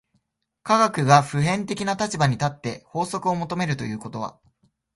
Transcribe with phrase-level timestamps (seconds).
[0.63, 4.39] 科学が普遍的な立場に立って法則を求めるということは、